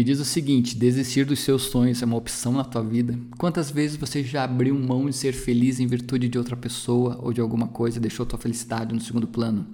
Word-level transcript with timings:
Me 0.00 0.04
diz 0.04 0.18
o 0.18 0.24
seguinte: 0.24 0.78
desistir 0.78 1.26
dos 1.26 1.40
seus 1.40 1.64
sonhos 1.64 2.00
é 2.00 2.06
uma 2.06 2.16
opção 2.16 2.52
na 2.52 2.64
tua 2.64 2.82
vida? 2.82 3.18
Quantas 3.36 3.70
vezes 3.70 3.98
você 3.98 4.24
já 4.24 4.44
abriu 4.44 4.74
mão 4.74 5.04
de 5.04 5.14
ser 5.14 5.34
feliz 5.34 5.78
em 5.78 5.86
virtude 5.86 6.26
de 6.26 6.38
outra 6.38 6.56
pessoa 6.56 7.18
ou 7.20 7.34
de 7.34 7.40
alguma 7.42 7.68
coisa 7.68 7.98
e 7.98 8.00
deixou 8.00 8.24
tua 8.24 8.38
felicidade 8.38 8.94
no 8.94 9.00
segundo 9.02 9.28
plano? 9.28 9.66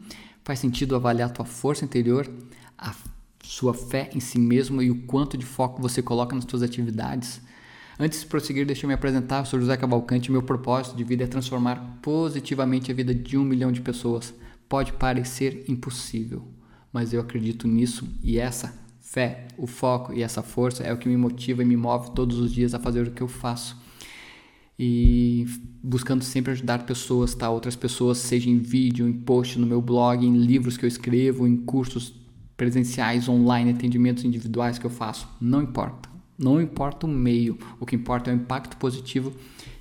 Faz 0.42 0.58
sentido 0.58 0.96
avaliar 0.96 1.30
tua 1.30 1.44
força 1.44 1.84
interior, 1.84 2.28
a 2.76 2.92
sua 3.44 3.72
fé 3.72 4.10
em 4.16 4.18
si 4.18 4.36
mesmo 4.36 4.82
e 4.82 4.90
o 4.90 5.02
quanto 5.02 5.38
de 5.38 5.46
foco 5.46 5.80
você 5.80 6.02
coloca 6.02 6.34
nas 6.34 6.44
suas 6.44 6.64
atividades? 6.64 7.40
Antes 7.96 8.22
de 8.22 8.26
prosseguir, 8.26 8.66
deixa 8.66 8.84
eu 8.84 8.88
me 8.88 8.94
apresentar. 8.94 9.42
Eu 9.42 9.46
sou 9.46 9.60
José 9.60 9.76
Cavalcante. 9.76 10.32
Meu 10.32 10.42
propósito 10.42 10.96
de 10.96 11.04
vida 11.04 11.22
é 11.22 11.28
transformar 11.28 12.00
positivamente 12.02 12.90
a 12.90 12.94
vida 12.96 13.14
de 13.14 13.38
um 13.38 13.44
milhão 13.44 13.70
de 13.70 13.80
pessoas. 13.80 14.34
Pode 14.68 14.92
parecer 14.94 15.64
impossível, 15.68 16.42
mas 16.92 17.12
eu 17.12 17.20
acredito 17.20 17.68
nisso 17.68 18.08
e 18.24 18.40
essa 18.40 18.85
fé, 19.06 19.46
o 19.56 19.66
foco 19.66 20.12
e 20.12 20.22
essa 20.22 20.42
força 20.42 20.82
é 20.82 20.92
o 20.92 20.98
que 20.98 21.08
me 21.08 21.16
motiva 21.16 21.62
e 21.62 21.64
me 21.64 21.76
move 21.76 22.10
todos 22.10 22.38
os 22.38 22.52
dias 22.52 22.74
a 22.74 22.78
fazer 22.78 23.06
o 23.06 23.10
que 23.12 23.22
eu 23.22 23.28
faço. 23.28 23.76
E 24.78 25.46
buscando 25.82 26.22
sempre 26.22 26.52
ajudar 26.52 26.84
pessoas, 26.84 27.34
tá? 27.34 27.48
Outras 27.48 27.76
pessoas, 27.76 28.18
seja 28.18 28.50
em 28.50 28.58
vídeo, 28.58 29.08
em 29.08 29.12
post 29.12 29.58
no 29.58 29.66
meu 29.66 29.80
blog, 29.80 30.26
em 30.26 30.36
livros 30.36 30.76
que 30.76 30.84
eu 30.84 30.88
escrevo, 30.88 31.46
em 31.46 31.56
cursos 31.56 32.14
presenciais, 32.56 33.28
online, 33.28 33.70
atendimentos 33.70 34.24
individuais 34.24 34.78
que 34.78 34.84
eu 34.84 34.90
faço. 34.90 35.28
Não 35.40 35.62
importa. 35.62 36.10
Não 36.36 36.60
importa 36.60 37.06
o 37.06 37.08
meio, 37.08 37.58
o 37.80 37.86
que 37.86 37.96
importa 37.96 38.30
é 38.30 38.34
o 38.34 38.36
impacto 38.36 38.76
positivo 38.76 39.32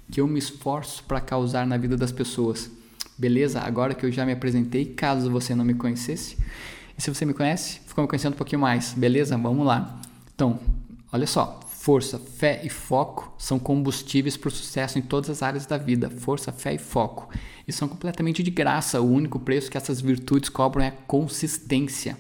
que 0.10 0.22
eu 0.22 0.28
me 0.28 0.40
esforço 0.40 1.04
para 1.04 1.20
causar 1.20 1.66
na 1.66 1.78
vida 1.78 1.98
das 1.98 2.12
pessoas. 2.12 2.72
Beleza? 3.18 3.60
Agora 3.60 3.94
que 3.94 4.06
eu 4.06 4.12
já 4.12 4.26
me 4.26 4.32
apresentei, 4.32 4.86
caso 4.86 5.32
você 5.32 5.56
não 5.56 5.66
me 5.66 5.74
conhecesse, 5.74 6.38
e 6.98 7.02
se 7.02 7.14
você 7.14 7.26
me 7.26 7.34
conhece, 7.34 7.80
ficou 7.86 8.04
me 8.04 8.08
conhecendo 8.08 8.34
um 8.34 8.38
pouquinho 8.38 8.62
mais, 8.62 8.94
beleza? 8.94 9.38
Vamos 9.38 9.66
lá. 9.66 10.00
Então, 10.34 10.60
olha 11.12 11.28
só, 11.28 11.60
força, 11.68 12.18
fé 12.18 12.62
e 12.64 12.70
foco 12.70 13.34
são 13.38 13.60
combustíveis 13.60 14.38
para 14.38 14.48
o 14.48 14.52
sucesso 14.52 14.98
em 14.98 15.02
todas 15.02 15.30
as 15.30 15.44
áreas 15.44 15.66
da 15.66 15.78
vida. 15.78 16.10
Força, 16.10 16.52
fé 16.52 16.74
e 16.74 16.78
foco. 16.78 17.30
E 17.68 17.74
são 17.74 17.88
completamente 17.88 18.42
de 18.42 18.50
graça. 18.50 19.02
O 19.02 19.12
único 19.12 19.40
preço 19.40 19.70
que 19.70 19.78
essas 19.78 20.00
virtudes 20.00 20.50
cobram 20.50 20.86
é 20.86 20.88
a 20.88 20.92
consistência. 20.92 22.18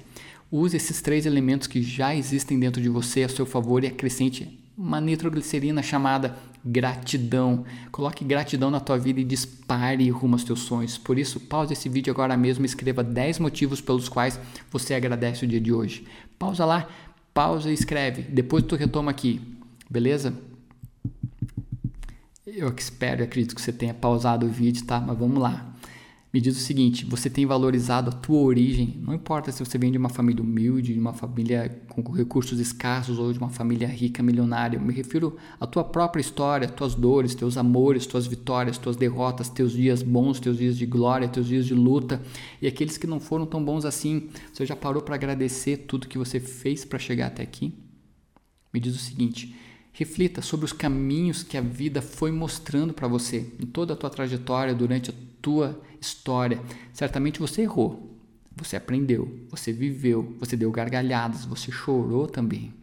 Use 0.51 0.75
esses 0.77 1.01
três 1.01 1.25
elementos 1.25 1.67
que 1.67 1.81
já 1.81 2.15
existem 2.15 2.59
dentro 2.59 2.81
de 2.81 2.89
você 2.89 3.23
a 3.23 3.29
seu 3.29 3.45
favor 3.45 3.83
e 3.83 3.87
acrescente 3.87 4.59
uma 4.77 4.99
nitroglicerina 4.99 5.81
chamada 5.81 6.35
gratidão. 6.63 7.63
Coloque 7.91 8.25
gratidão 8.25 8.69
na 8.69 8.79
tua 8.79 8.97
vida 8.97 9.19
e 9.19 9.23
dispare 9.23 10.09
rumo 10.09 10.35
aos 10.35 10.43
teus 10.43 10.61
sonhos. 10.61 10.97
Por 10.97 11.17
isso, 11.17 11.39
pause 11.39 11.73
esse 11.73 11.87
vídeo 11.87 12.11
agora 12.11 12.35
mesmo 12.35 12.65
e 12.65 12.67
escreva 12.67 13.03
10 13.03 13.39
motivos 13.39 13.79
pelos 13.79 14.09
quais 14.09 14.39
você 14.71 14.93
agradece 14.93 15.45
o 15.45 15.47
dia 15.47 15.61
de 15.61 15.71
hoje. 15.71 16.05
Pausa 16.37 16.65
lá, 16.65 16.87
pausa 17.33 17.69
e 17.69 17.73
escreve. 17.73 18.23
Depois 18.23 18.63
tu 18.63 18.75
retoma 18.75 19.11
aqui. 19.11 19.41
Beleza? 19.89 20.33
Eu 22.45 22.73
espero 22.75 23.21
e 23.21 23.23
acredito 23.23 23.55
que 23.55 23.61
você 23.61 23.71
tenha 23.71 23.93
pausado 23.93 24.45
o 24.45 24.49
vídeo, 24.49 24.85
tá? 24.85 24.99
Mas 24.99 25.17
vamos 25.17 25.41
lá 25.41 25.74
me 26.35 26.41
diz 26.41 26.57
o 26.57 26.59
seguinte: 26.59 27.05
você 27.05 27.29
tem 27.29 27.45
valorizado 27.45 28.09
a 28.09 28.13
tua 28.13 28.39
origem? 28.39 28.99
Não 29.01 29.13
importa 29.13 29.53
se 29.53 29.63
você 29.63 29.77
vem 29.77 29.89
de 29.89 29.97
uma 29.97 30.09
família 30.09 30.43
humilde, 30.43 30.93
de 30.93 30.99
uma 30.99 31.13
família 31.13 31.81
com 31.87 32.01
recursos 32.11 32.59
escassos 32.59 33.17
ou 33.17 33.31
de 33.31 33.39
uma 33.39 33.47
família 33.47 33.87
rica, 33.87 34.21
milionária. 34.21 34.75
Eu 34.75 34.81
me 34.81 34.91
refiro 34.91 35.37
à 35.57 35.65
tua 35.65 35.85
própria 35.85 36.19
história, 36.19 36.67
tuas 36.67 36.93
dores, 36.93 37.35
teus 37.35 37.55
amores, 37.55 38.05
tuas 38.05 38.27
vitórias, 38.27 38.77
tuas 38.77 38.97
derrotas, 38.97 39.47
teus 39.47 39.71
dias 39.71 40.03
bons, 40.03 40.37
teus 40.41 40.57
dias 40.57 40.77
de 40.77 40.85
glória, 40.85 41.29
teus 41.29 41.47
dias 41.47 41.65
de 41.65 41.73
luta 41.73 42.21
e 42.61 42.67
aqueles 42.67 42.97
que 42.97 43.07
não 43.07 43.21
foram 43.21 43.45
tão 43.45 43.63
bons 43.63 43.85
assim. 43.85 44.27
Você 44.51 44.65
já 44.65 44.75
parou 44.75 45.01
para 45.01 45.15
agradecer 45.15 45.85
tudo 45.87 46.05
que 46.05 46.17
você 46.17 46.41
fez 46.41 46.83
para 46.83 46.99
chegar 46.99 47.27
até 47.27 47.43
aqui? 47.43 47.73
Me 48.73 48.81
diz 48.81 48.93
o 48.93 48.99
seguinte: 48.99 49.55
reflita 49.93 50.41
sobre 50.41 50.65
os 50.65 50.73
caminhos 50.73 51.43
que 51.43 51.55
a 51.55 51.61
vida 51.61 52.01
foi 52.01 52.29
mostrando 52.29 52.93
para 52.93 53.07
você 53.07 53.53
em 53.57 53.65
toda 53.65 53.93
a 53.93 53.95
tua 53.95 54.09
trajetória 54.09 54.75
durante 54.75 55.13
tua 55.45 55.79
história. 56.01 56.59
Certamente 56.91 57.39
você 57.39 57.61
errou, 57.61 58.17
você 58.55 58.75
aprendeu, 58.75 59.41
você 59.47 59.71
viveu, 59.71 60.35
você 60.39 60.57
deu 60.57 60.71
gargalhadas, 60.71 61.45
você 61.45 61.71
chorou 61.71 62.25
também. 62.25 62.73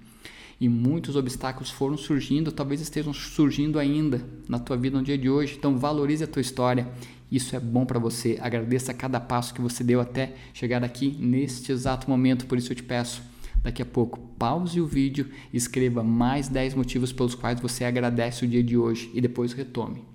E 0.60 0.68
muitos 0.68 1.16
obstáculos 1.16 1.72
foram 1.72 1.96
surgindo, 1.96 2.52
talvez 2.52 2.80
estejam 2.80 3.12
surgindo 3.12 3.80
ainda 3.80 4.24
na 4.48 4.60
tua 4.60 4.76
vida 4.76 4.96
no 4.96 5.02
dia 5.02 5.18
de 5.18 5.28
hoje. 5.28 5.56
Então 5.58 5.76
valorize 5.76 6.22
a 6.22 6.26
tua 6.28 6.40
história. 6.40 6.88
Isso 7.28 7.56
é 7.56 7.58
bom 7.58 7.84
para 7.84 7.98
você. 7.98 8.38
Agradeça 8.40 8.94
cada 8.94 9.18
passo 9.18 9.52
que 9.52 9.60
você 9.60 9.82
deu 9.82 10.00
até 10.00 10.36
chegar 10.54 10.84
aqui 10.84 11.16
neste 11.18 11.72
exato 11.72 12.08
momento. 12.08 12.46
Por 12.46 12.58
isso 12.58 12.70
eu 12.70 12.76
te 12.76 12.82
peço, 12.84 13.20
daqui 13.60 13.82
a 13.82 13.86
pouco, 13.86 14.20
pause 14.38 14.80
o 14.80 14.86
vídeo 14.86 15.28
escreva 15.52 16.04
mais 16.04 16.46
10 16.46 16.74
motivos 16.76 17.12
pelos 17.12 17.34
quais 17.34 17.58
você 17.58 17.84
agradece 17.84 18.44
o 18.44 18.48
dia 18.48 18.62
de 18.62 18.76
hoje 18.76 19.10
e 19.12 19.20
depois 19.20 19.52
retome. 19.52 20.11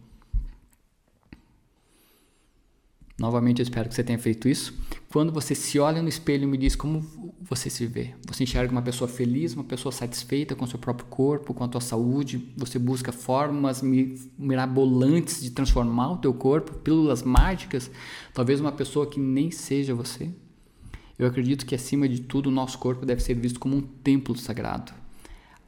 Novamente, 3.19 3.59
eu 3.59 3.63
espero 3.63 3.89
que 3.89 3.95
você 3.95 4.03
tenha 4.03 4.19
feito 4.19 4.47
isso. 4.47 4.77
Quando 5.09 5.31
você 5.31 5.55
se 5.55 5.79
olha 5.79 6.03
no 6.03 6.09
espelho 6.09 6.43
e 6.43 6.45
me 6.47 6.57
diz 6.57 6.75
como 6.75 7.01
você 7.41 7.67
se 7.67 7.87
vê, 7.87 8.13
você 8.27 8.43
enxerga 8.43 8.71
uma 8.71 8.81
pessoa 8.81 9.07
feliz, 9.07 9.55
uma 9.55 9.63
pessoa 9.63 9.91
satisfeita 9.91 10.53
com 10.53 10.67
seu 10.67 10.77
próprio 10.77 11.07
corpo, 11.07 11.51
com 11.51 11.63
a 11.63 11.67
tua 11.67 11.81
saúde, 11.81 12.53
você 12.55 12.77
busca 12.77 13.11
formas 13.11 13.81
mirabolantes 13.81 15.41
de 15.41 15.49
transformar 15.49 16.11
o 16.11 16.17
teu 16.17 16.31
corpo, 16.31 16.73
pílulas 16.79 17.23
mágicas, 17.23 17.89
talvez 18.35 18.59
uma 18.59 18.71
pessoa 18.71 19.07
que 19.07 19.19
nem 19.19 19.49
seja 19.49 19.95
você. 19.95 20.29
Eu 21.17 21.25
acredito 21.25 21.65
que 21.65 21.73
acima 21.73 22.07
de 22.07 22.21
tudo 22.21 22.47
o 22.47 22.51
nosso 22.51 22.77
corpo 22.77 23.03
deve 23.03 23.23
ser 23.23 23.33
visto 23.33 23.59
como 23.59 23.75
um 23.75 23.81
templo 23.81 24.37
sagrado. 24.37 24.93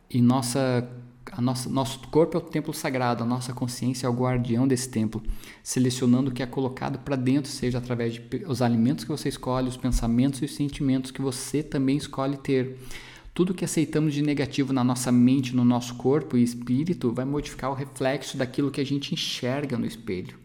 E 0.07 0.21
nossa 0.21 0.87
a 1.31 1.41
nossa, 1.41 1.69
nosso 1.69 1.99
corpo 2.09 2.37
é 2.37 2.39
o 2.39 2.43
templo 2.43 2.73
sagrado, 2.73 3.23
a 3.23 3.27
nossa 3.27 3.53
consciência 3.53 4.07
é 4.07 4.09
o 4.09 4.13
guardião 4.13 4.67
desse 4.67 4.89
templo, 4.89 5.21
selecionando 5.63 6.29
o 6.29 6.33
que 6.33 6.43
é 6.43 6.45
colocado 6.45 6.99
para 6.99 7.15
dentro, 7.15 7.51
seja 7.51 7.77
através 7.77 8.17
dos 8.17 8.61
alimentos 8.61 9.03
que 9.03 9.11
você 9.11 9.29
escolhe, 9.29 9.69
os 9.69 9.77
pensamentos 9.77 10.41
e 10.41 10.45
os 10.45 10.55
sentimentos 10.55 11.11
que 11.11 11.21
você 11.21 11.61
também 11.61 11.97
escolhe 11.97 12.37
ter. 12.37 12.77
Tudo 13.33 13.53
que 13.53 13.63
aceitamos 13.63 14.13
de 14.13 14.21
negativo 14.21 14.73
na 14.73 14.83
nossa 14.83 15.11
mente, 15.11 15.55
no 15.55 15.63
nosso 15.63 15.95
corpo 15.95 16.35
e 16.35 16.43
espírito 16.43 17.13
vai 17.13 17.25
modificar 17.25 17.71
o 17.71 17.75
reflexo 17.75 18.37
daquilo 18.37 18.71
que 18.71 18.81
a 18.81 18.85
gente 18.85 19.13
enxerga 19.13 19.77
no 19.77 19.85
espelho. 19.85 20.37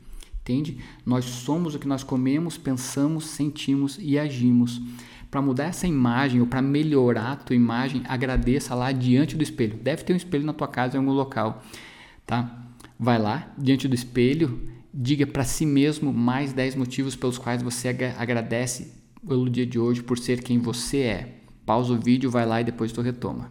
Entende? 0.42 0.78
Nós 1.06 1.24
somos 1.24 1.74
o 1.74 1.78
que 1.78 1.88
nós 1.88 2.02
comemos, 2.04 2.58
pensamos, 2.58 3.26
sentimos 3.28 3.98
e 3.98 4.18
agimos 4.18 4.80
para 5.34 5.42
mudar 5.42 5.64
essa 5.64 5.84
imagem 5.84 6.40
ou 6.40 6.46
para 6.46 6.62
melhorar 6.62 7.32
a 7.32 7.36
tua 7.36 7.56
imagem, 7.56 8.02
agradeça 8.06 8.72
lá 8.72 8.92
diante 8.92 9.36
do 9.36 9.42
espelho. 9.42 9.76
Deve 9.82 10.04
ter 10.04 10.12
um 10.12 10.16
espelho 10.16 10.46
na 10.46 10.52
tua 10.52 10.68
casa 10.68 10.94
em 10.94 11.00
algum 11.00 11.10
local, 11.10 11.60
tá? 12.24 12.68
Vai 12.96 13.18
lá 13.18 13.52
diante 13.58 13.88
do 13.88 13.96
espelho, 13.96 14.62
diga 14.94 15.26
para 15.26 15.42
si 15.42 15.66
mesmo 15.66 16.12
mais 16.12 16.52
10 16.52 16.76
motivos 16.76 17.16
pelos 17.16 17.36
quais 17.36 17.64
você 17.64 17.88
agradece 18.16 18.94
pelo 19.26 19.50
dia 19.50 19.66
de 19.66 19.76
hoje 19.76 20.04
por 20.04 20.18
ser 20.18 20.40
quem 20.40 20.60
você 20.60 20.98
é. 20.98 21.38
Pausa 21.66 21.94
o 21.94 21.98
vídeo, 21.98 22.30
vai 22.30 22.46
lá 22.46 22.60
e 22.60 22.64
depois 22.64 22.92
tu 22.92 23.00
retoma. 23.00 23.50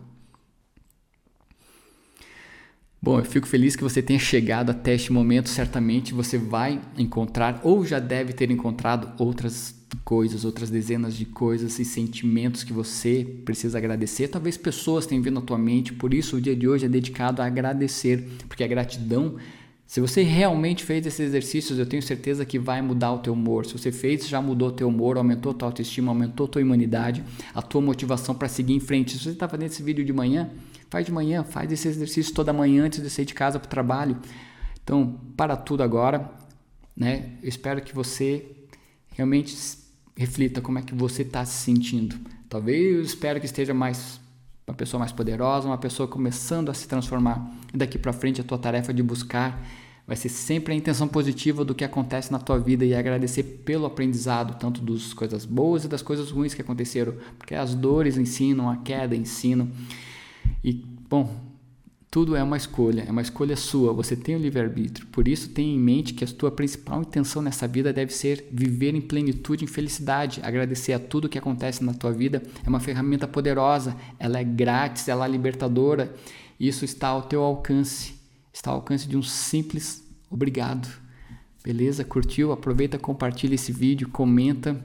Bom, 3.04 3.20
eu 3.20 3.26
fico 3.26 3.46
feliz 3.46 3.76
que 3.76 3.84
você 3.84 4.02
tenha 4.02 4.18
chegado 4.18 4.70
até 4.70 4.94
este 4.94 5.12
momento. 5.12 5.50
Certamente 5.50 6.14
você 6.14 6.38
vai 6.38 6.80
encontrar 6.98 7.60
ou 7.62 7.86
já 7.86 8.00
deve 8.00 8.32
ter 8.32 8.50
encontrado 8.50 9.12
outras 9.22 9.76
coisas, 10.06 10.46
outras 10.46 10.70
dezenas 10.70 11.14
de 11.14 11.26
coisas 11.26 11.78
e 11.80 11.84
sentimentos 11.84 12.64
que 12.64 12.72
você 12.72 13.28
precisa 13.44 13.78
agradecer. 13.78 14.30
Talvez 14.30 14.56
pessoas 14.56 15.06
tenham 15.06 15.22
vindo 15.22 15.38
à 15.38 15.42
tua 15.42 15.58
mente, 15.58 15.92
por 15.92 16.14
isso 16.14 16.38
o 16.38 16.42
dia 16.42 16.56
de 16.56 16.66
hoje 16.66 16.86
é 16.86 16.88
dedicado 16.88 17.42
a 17.42 17.46
agradecer, 17.46 18.26
porque 18.48 18.64
a 18.64 18.68
gratidão, 18.68 19.36
se 19.86 20.00
você 20.00 20.24
realmente 20.24 20.86
fez 20.86 21.06
esses 21.06 21.20
exercícios, 21.20 21.78
eu 21.78 21.86
tenho 21.86 22.02
certeza 22.02 22.46
que 22.46 22.58
vai 22.58 22.82
mudar 22.82 23.12
o 23.12 23.20
teu 23.20 23.34
humor. 23.34 23.66
Se 23.66 23.78
você 23.78 23.92
fez, 23.92 24.30
já 24.30 24.42
mudou 24.42 24.70
o 24.70 24.72
teu 24.72 24.88
humor, 24.88 25.18
aumentou 25.18 25.52
a 25.52 25.56
tua 25.56 25.68
autoestima, 25.68 26.10
aumentou 26.10 26.46
a 26.46 26.50
tua 26.50 26.62
imunidade, 26.62 27.22
a 27.54 27.62
tua 27.62 27.82
motivação 27.82 28.34
para 28.34 28.48
seguir 28.48 28.76
em 28.76 28.80
frente. 28.80 29.18
Se 29.18 29.26
você 29.26 29.32
está 29.32 29.50
fazendo 29.50 29.68
esse 29.68 29.84
vídeo 29.84 30.06
de 30.06 30.14
manhã, 30.14 30.50
faz 30.94 31.08
de 31.08 31.12
manhã, 31.12 31.44
faz 31.44 31.72
esse 31.72 31.88
exercício 31.88 32.36
toda 32.36 32.54
manhã 32.54 32.86
antes 32.86 33.02
de 33.02 33.10
sair 33.10 33.26
de 33.26 33.34
casa 33.34 33.58
para 33.58 33.66
o 33.66 33.70
trabalho. 33.70 34.16
Então, 34.84 35.20
para 35.36 35.58
tudo 35.58 35.82
agora, 35.82 36.30
né? 36.96 37.32
Eu 37.42 37.50
espero 37.50 37.82
que 37.82 37.96
você 37.96 38.46
realmente 39.16 39.58
reflita 40.16 40.62
como 40.62 40.78
é 40.78 40.84
que 40.84 40.94
você 40.94 41.24
está 41.24 41.44
se 41.46 41.64
sentindo. 41.64 42.16
Talvez 42.48 42.96
eu 42.96 43.02
espero 43.02 43.40
que 43.40 43.48
esteja 43.48 43.74
mais 43.74 44.22
uma 44.68 44.76
pessoa 44.76 45.00
mais 45.00 45.12
poderosa, 45.12 45.68
uma 45.68 45.80
pessoa 45.80 46.08
começando 46.08 46.70
a 46.70 46.76
se 46.76 46.88
transformar. 46.88 47.44
E 47.74 47.78
daqui 47.78 47.98
para 47.98 48.14
frente 48.14 48.40
a 48.40 48.44
tua 48.44 48.60
tarefa 48.60 48.94
de 48.94 49.02
buscar 49.02 49.66
vai 50.06 50.16
ser 50.16 50.30
sempre 50.30 50.74
a 50.74 50.78
intenção 50.78 51.08
positiva 51.08 51.66
do 51.66 51.74
que 51.74 51.84
acontece 51.84 52.32
na 52.32 52.38
tua 52.38 52.60
vida 52.60 52.86
e 52.86 52.94
agradecer 52.94 53.42
pelo 53.66 53.88
aprendizado, 53.88 54.60
tanto 54.60 54.80
das 54.80 55.12
coisas 55.12 55.44
boas 55.44 55.86
e 55.86 55.88
das 55.88 56.04
coisas 56.04 56.30
ruins 56.30 56.54
que 56.54 56.62
aconteceram, 56.62 57.16
porque 57.40 57.56
as 57.56 57.74
dores 57.74 58.16
ensinam, 58.16 58.70
a 58.70 58.78
queda 58.78 59.16
ensinam. 59.16 59.72
E 60.64 60.93
bom, 61.14 61.30
Tudo 62.14 62.36
é 62.36 62.44
uma 62.44 62.58
escolha, 62.58 63.06
é 63.08 63.12
uma 63.12 63.24
escolha 63.24 63.56
sua, 63.56 63.92
você 63.92 64.16
tem 64.16 64.36
o 64.36 64.40
livre-arbítrio. 64.40 65.08
Por 65.08 65.28
isso, 65.28 65.50
tenha 65.50 65.74
em 65.74 65.80
mente 65.80 66.14
que 66.14 66.24
a 66.24 66.28
tua 66.28 66.52
principal 66.52 67.02
intenção 67.02 67.42
nessa 67.42 67.68
vida 67.68 67.92
deve 67.92 68.14
ser 68.14 68.48
viver 68.52 68.94
em 68.94 69.02
plenitude, 69.02 69.64
em 69.64 69.68
felicidade. 69.68 70.40
Agradecer 70.44 70.94
a 70.94 71.00
tudo 71.00 71.28
que 71.28 71.40
acontece 71.40 71.84
na 71.84 71.92
tua 71.92 72.12
vida 72.12 72.44
é 72.64 72.70
uma 72.70 72.80
ferramenta 72.80 73.28
poderosa, 73.28 73.96
ela 74.20 74.38
é 74.38 74.44
grátis, 74.44 75.08
ela 75.08 75.26
é 75.26 75.28
libertadora. 75.28 76.14
Isso 76.60 76.86
está 76.86 77.08
ao 77.08 77.24
teu 77.24 77.42
alcance, 77.42 78.14
está 78.54 78.70
ao 78.70 78.78
alcance 78.78 79.08
de 79.08 79.18
um 79.18 79.24
simples 79.24 80.04
obrigado. 80.30 80.88
Beleza? 81.64 82.04
Curtiu? 82.04 82.52
Aproveita, 82.52 83.00
compartilha 83.00 83.56
esse 83.56 83.72
vídeo, 83.72 84.08
comenta, 84.10 84.80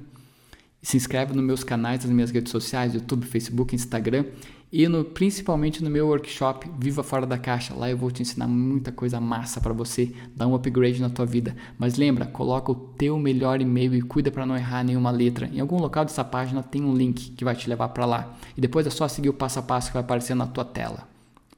se 0.83 0.97
inscreve 0.97 1.35
nos 1.35 1.45
meus 1.45 1.65
canais, 1.65 2.05
nas 2.05 2.13
minhas 2.13 2.31
redes 2.31 2.53
sociais, 2.53 2.95
YouTube, 2.95 3.27
Facebook, 3.27 3.75
Instagram 3.75 4.25
e 4.71 4.87
no, 4.87 5.03
principalmente 5.03 5.83
no 5.83 5.89
meu 5.89 6.09
workshop 6.09 6.71
Viva 6.79 7.03
Fora 7.03 7.27
da 7.27 7.39
Caixa. 7.39 7.75
Lá 7.75 7.91
eu 7.91 7.97
vou 7.97 8.11
te 8.11 8.23
ensinar 8.23 8.47
muita 8.47 8.93
coisa 8.93 9.19
massa 9.21 9.61
para 9.61 9.73
você 9.73 10.13
dar 10.37 10.47
um 10.47 10.55
upgrade 10.55 11.01
na 11.01 11.09
tua 11.09 11.25
vida. 11.25 11.57
Mas 11.79 11.97
lembra, 11.97 12.27
coloca 12.27 12.71
o 12.71 12.75
teu 12.75 13.19
melhor 13.19 13.61
e-mail 13.61 13.95
e 13.95 14.03
cuida 14.03 14.31
para 14.31 14.45
não 14.45 14.57
errar 14.57 14.85
nenhuma 14.85 15.11
letra. 15.11 15.49
Em 15.53 15.61
algum 15.61 15.79
local 15.79 16.05
dessa 16.05 16.25
página 16.25 16.63
tem 16.63 16.85
um 16.85 16.95
link 16.95 17.31
que 17.33 17.45
vai 17.45 17.57
te 17.57 17.69
levar 17.69 17.89
para 17.89 18.05
lá. 18.05 18.37
E 18.57 18.61
depois 18.61 18.87
é 18.87 18.91
só 18.91 19.09
seguir 19.09 19.31
o 19.31 19.35
passo 19.35 19.59
a 19.59 19.63
passo 19.63 19.89
que 19.89 19.95
vai 19.95 20.03
aparecer 20.03 20.35
na 20.35 20.47
tua 20.47 20.65
tela. 20.65 21.09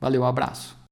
Valeu, 0.01 0.23
um 0.23 0.27
abraço. 0.27 0.80